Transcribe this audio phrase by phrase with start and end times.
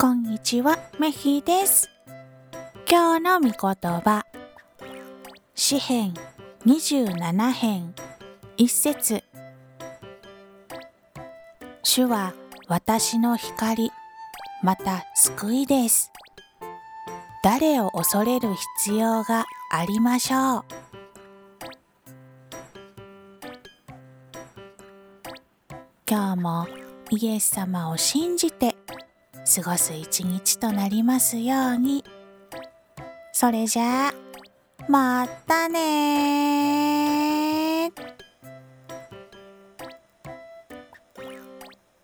[0.00, 1.90] こんにちは、メヒです。
[2.88, 3.56] 今日の御言
[4.00, 4.24] 葉、
[5.56, 6.14] 詩編
[6.64, 7.96] 27編
[8.56, 9.24] 一節
[11.82, 12.32] 主は
[12.68, 13.90] 私の光、
[14.62, 16.12] また救いです。
[17.42, 20.64] 誰を恐れる必要がありましょう。
[26.08, 26.68] 今日も
[27.10, 28.76] イエス様を信じて
[29.48, 32.04] 過ごす一日となりますように。
[33.32, 34.14] それじゃあ、
[34.88, 36.97] またね